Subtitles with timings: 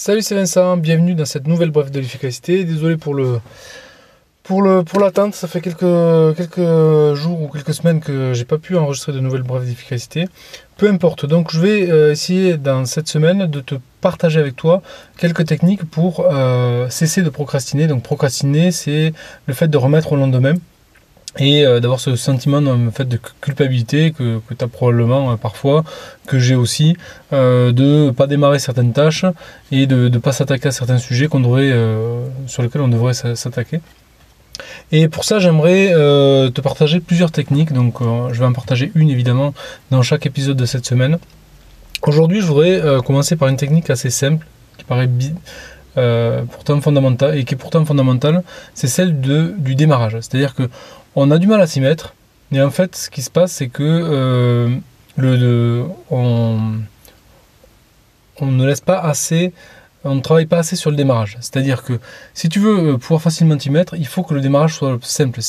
[0.00, 2.62] Salut, c'est Vincent, bienvenue dans cette nouvelle brève de l'efficacité.
[2.62, 3.40] Désolé pour le
[4.44, 9.12] pour l'attente, ça fait quelques quelques jours ou quelques semaines que j'ai pas pu enregistrer
[9.12, 10.28] de nouvelles brèves d'efficacité.
[10.76, 11.26] Peu importe.
[11.26, 14.82] Donc je vais euh, essayer dans cette semaine de te partager avec toi
[15.16, 17.88] quelques techniques pour euh, cesser de procrastiner.
[17.88, 19.12] Donc procrastiner, c'est
[19.46, 20.54] le fait de remettre au lendemain
[21.38, 25.84] et euh, d'avoir ce sentiment de culpabilité que, que tu as probablement euh, parfois,
[26.26, 26.96] que j'ai aussi,
[27.32, 29.24] euh, de pas démarrer certaines tâches
[29.70, 31.72] et de ne pas s'attaquer à certains sujets qu'on devrait,
[32.46, 33.80] sur lesquels on devrait s'attaquer.
[34.90, 37.72] Et pour ça, j'aimerais te partager plusieurs techniques.
[37.72, 39.54] Donc, je vais en partager une évidemment
[39.90, 41.18] dans chaque épisode de cette semaine.
[42.02, 44.46] Aujourd'hui, je voudrais commencer par une technique assez simple
[44.78, 45.08] qui paraît
[46.50, 48.42] pourtant fondamentale et qui est pourtant fondamentale.
[48.74, 50.16] C'est celle de, du démarrage.
[50.20, 50.68] C'est-à-dire que
[51.20, 52.14] on a du mal à s'y mettre.
[52.52, 54.74] Et en fait, ce qui se passe, c'est que euh,
[55.16, 56.58] le, on,
[58.40, 59.52] ne laisse pas assez,
[60.04, 61.36] on ne travaille pas assez sur le démarrage.
[61.40, 61.98] C'est-à-dire que
[62.34, 65.40] si tu veux euh, pouvoir facilement t'y mettre, il faut que le démarrage soit simple.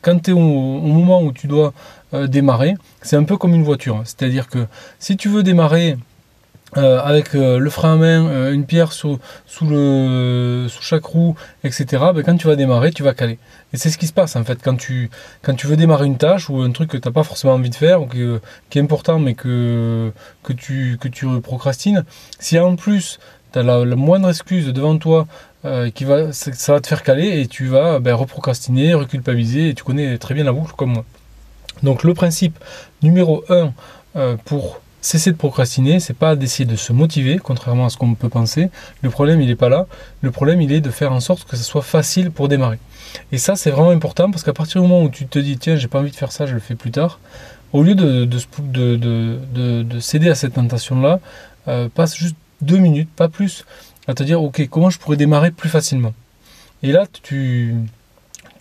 [0.00, 1.74] Quand tu es au, moment où tu dois
[2.14, 4.00] euh, démarrer, c'est un peu comme une voiture.
[4.04, 4.66] C'est-à-dire que
[4.98, 5.98] si tu veux démarrer
[6.76, 11.04] euh, avec euh, le frein à main, euh, une pierre sous, sous, le, sous chaque
[11.04, 13.38] roue, etc., ben, quand tu vas démarrer, tu vas caler.
[13.72, 15.10] Et c'est ce qui se passe en fait quand tu,
[15.42, 17.70] quand tu veux démarrer une tâche ou un truc que tu n'as pas forcément envie
[17.70, 20.12] de faire ou qui est important mais que,
[20.44, 22.04] que, tu, que tu procrastines.
[22.38, 23.18] Si en plus
[23.52, 25.26] tu as la, moindre excuse devant toi
[25.94, 29.84] qui va, ça va te faire caler et tu vas ben, reprocrastiner, reculpabiliser et tu
[29.84, 31.04] connais très bien la boucle comme moi.
[31.82, 32.58] Donc le principe
[33.02, 33.72] numéro 1
[34.44, 38.28] pour cesser de procrastiner, c'est pas d'essayer de se motiver, contrairement à ce qu'on peut
[38.28, 38.70] penser.
[39.02, 39.86] Le problème, il n'est pas là.
[40.20, 42.78] Le problème, il est de faire en sorte que ce soit facile pour démarrer.
[43.32, 45.76] Et ça, c'est vraiment important parce qu'à partir du moment où tu te dis, tiens,
[45.76, 47.18] j'ai pas envie de faire ça, je le fais plus tard,
[47.72, 51.20] au lieu de, de, céder à cette tentation-là,
[51.68, 53.64] euh, passe juste deux minutes, pas plus,
[54.06, 56.12] à te dire, ok, comment je pourrais démarrer plus facilement?
[56.82, 57.74] Et là, tu,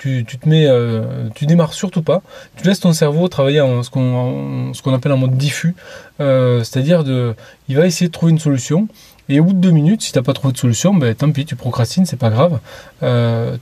[0.05, 2.21] euh, tu démarres surtout pas,
[2.55, 5.75] tu laisses ton cerveau travailler en ce qu'on appelle en mode diffus,
[6.19, 7.35] euh, c'est-à-dire de,
[7.67, 8.87] il va essayer de trouver une solution.
[9.27, 11.31] Et au bout de deux minutes, si tu n'as pas trouvé de solution, ben, tant
[11.31, 12.59] pis, tu procrastines, c'est pas grave.
[13.03, 13.57] Euh,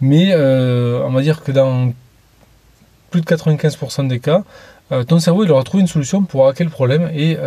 [0.00, 1.92] mais on va dire que dans
[3.10, 4.42] plus de 95% des cas,
[5.06, 7.38] ton cerveau il aura trouvé une solution pour hacker le problème et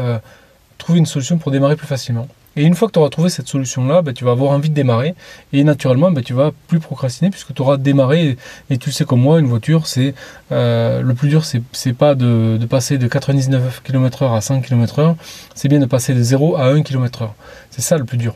[0.77, 2.27] trouver une solution pour démarrer plus facilement.
[2.55, 4.73] Et une fois que tu auras trouvé cette solution-là, bah, tu vas avoir envie de
[4.73, 5.15] démarrer.
[5.53, 8.37] Et naturellement, bah, tu vas plus procrastiner puisque tu auras démarré.
[8.69, 10.13] Et, tu sais comme moi, une voiture, c'est
[10.51, 15.15] euh, le plus dur, c'est pas de, passer de 99 km/h à 100 km/h,
[15.53, 17.29] c'est bien de passer de 0 à 1 km/h.
[17.71, 18.35] C'est ça le plus dur.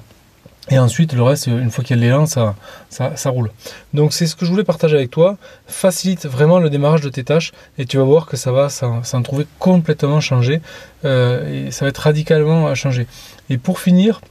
[0.71, 2.55] Et ensuite, le reste, une fois qu'il y a l'élan, ça,
[3.25, 3.51] roule.
[3.93, 5.37] Donc c'est ce que je voulais partager avec toi.
[5.67, 9.21] Facilite vraiment le démarrage de tes tâches et tu vas voir que ça va s'en
[9.23, 10.61] trouver complètement changé.
[11.05, 13.07] Euh, et ça va être radicalement changé.
[13.49, 14.21] Et pour finir,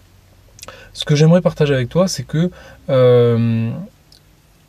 [0.93, 2.51] ce que j'aimerais partager avec toi, c'est que
[2.89, 3.71] euh,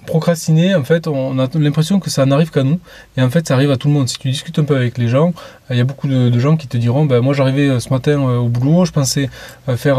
[0.05, 2.79] procrastiner, en fait, on a l'impression que ça n'arrive qu'à nous.
[3.17, 4.07] Et en fait, ça arrive à tout le monde.
[4.07, 5.33] Si tu discutes un peu avec les gens,
[5.69, 8.11] il y a beaucoup de, gens qui te diront ben, Moi, j'arrivais euh, ce matin
[8.11, 9.29] euh, au boulot, je pensais
[9.67, 9.97] euh, faire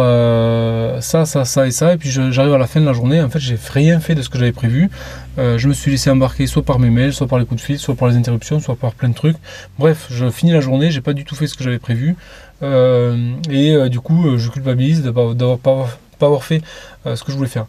[1.03, 1.95] ça, ça, ça et ça.
[1.95, 3.21] Et puis, j'arrive à la fin de la journée.
[3.21, 4.91] En fait, j'ai rien fait de ce que j'avais prévu.
[5.37, 7.79] je me suis laissé embarquer soit par mes mails, soit par les coups de fil,
[7.79, 9.37] soit par les interruptions, soit par plein de trucs.
[9.79, 12.17] Bref, je finis la journée, j'ai pas du tout fait ce que j'avais prévu.
[12.63, 15.89] et du coup, je culpabilise d'avoir pas,
[16.19, 16.63] pas avoir fait
[17.05, 17.67] ce que je voulais faire.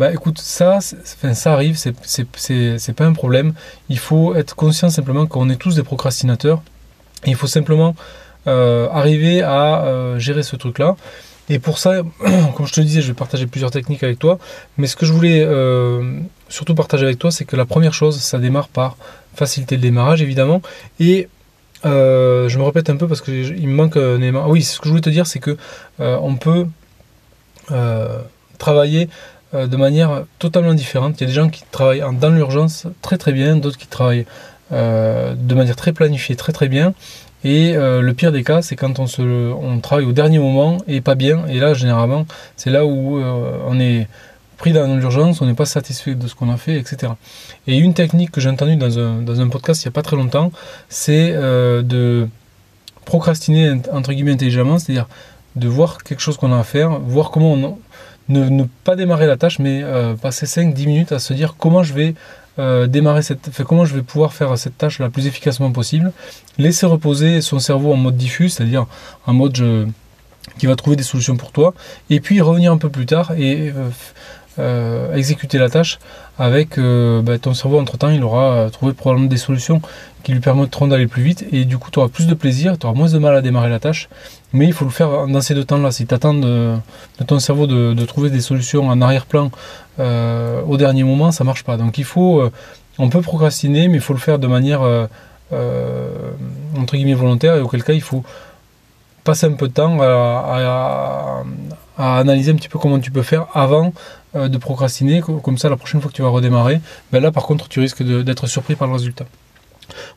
[0.00, 3.52] Bah écoute, ça, ça arrive, c'est pas un problème.
[3.90, 6.62] Il faut être conscient simplement qu'on est tous des procrastinateurs.
[7.26, 7.94] il faut simplement
[8.46, 10.96] euh, arriver à euh, gérer ce truc-là.
[11.50, 12.00] Et pour ça,
[12.56, 14.38] comme je te disais, je vais partager plusieurs techniques avec toi.
[14.78, 16.18] Mais ce que je voulais euh,
[16.48, 18.96] surtout partager avec toi, c'est que la première chose, ça démarre par
[19.34, 20.62] faciliter le démarrage, évidemment.
[20.98, 21.28] Et
[21.84, 24.48] je me répète un peu parce qu'il me manque un élément.
[24.48, 25.58] oui, ce que je voulais te dire, c'est que
[25.98, 26.68] on peut
[28.56, 29.10] travailler
[29.52, 31.20] euh, de manière totalement différente.
[31.20, 34.26] Il y a des gens qui travaillent dans l'urgence très très bien, d'autres qui travaillent
[34.70, 36.94] euh, de manière très planifiée très très bien.
[37.42, 40.78] Et euh, le pire des cas, c'est quand on, se, on travaille au dernier moment
[40.86, 41.46] et pas bien.
[41.48, 42.26] Et là, généralement,
[42.56, 44.06] c'est là où on est
[44.56, 47.12] pris dans l'urgence, on n'est pas satisfait de ce qu'on a fait, etc.
[47.66, 50.02] Et une technique que j'ai entendue dans un, dans un podcast il n'y a pas
[50.02, 50.52] très longtemps,
[50.90, 52.28] c'est de
[53.04, 55.08] procrastiner entre guillemets intelligemment, c'est-à-dire
[55.56, 57.78] de voir quelque chose qu'on a à faire, voir comment on,
[58.30, 61.92] ne, pas démarrer la tâche, mais euh, passer 5-10 minutes à se dire comment je
[61.92, 62.14] vais
[62.58, 66.12] euh, démarrer cette, comment je vais pouvoir faire cette tâche la plus efficacement possible.
[66.58, 68.86] Laisser reposer son cerveau en mode diffus, c'est-à-dire
[69.26, 69.88] en mode
[70.58, 71.74] qui va trouver des solutions pour toi,
[72.08, 73.72] et puis revenir un peu plus tard et
[75.14, 75.98] exécuter la tâche
[76.38, 79.80] avec bah, ton cerveau entre temps il aura trouvé probablement des solutions
[80.22, 82.86] qui lui permettront d'aller plus vite et du coup tu auras plus de plaisir, tu
[82.86, 84.08] auras moins de mal à démarrer la tâche.
[84.52, 86.76] Mais il faut le faire dans ces deux temps là si tu attends de,
[87.26, 89.50] ton cerveau de, trouver des solutions en arrière-plan
[89.98, 91.76] au dernier moment ça marche pas.
[91.76, 92.50] Donc il faut
[92.98, 94.82] on peut procrastiner mais il faut le faire de manière
[95.52, 98.22] entre guillemets volontaire et auquel cas il faut
[99.24, 101.42] passer un peu de temps à,
[101.98, 103.92] analyser un petit peu comment tu peux faire avant
[104.36, 105.22] euh, de procrastiner.
[105.42, 106.80] Comme ça, la prochaine fois que tu vas redémarrer,
[107.12, 109.26] ben là par contre, tu risques d'être surpris par le résultat.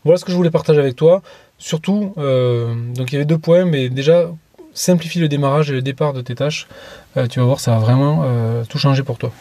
[0.04, 1.22] Voilà ce que je voulais partager avec toi.
[1.58, 4.30] Surtout, euh, donc il y avait deux points, mais déjà,
[4.74, 6.68] simplifie le démarrage et le départ de tes tâches.
[7.18, 8.26] Euh, tu vas voir, ça va vraiment
[8.70, 9.32] tout changer pour toi.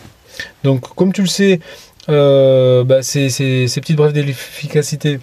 [0.64, 1.60] Donc, comme tu le sais,
[2.08, 5.20] ben, ces, ces, petites brèves d'efficacité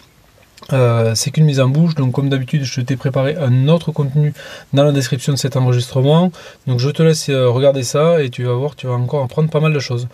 [0.73, 4.33] euh, c'est qu'une mise en bouche, donc comme d'habitude, je t'ai préparé un autre contenu
[4.73, 6.31] dans la description de cet enregistrement.
[6.67, 9.49] Donc je te laisse euh, regarder ça et tu vas voir, tu vas encore apprendre
[9.49, 10.07] pas mal de choses.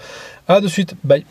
[0.48, 1.26] A de suite, bye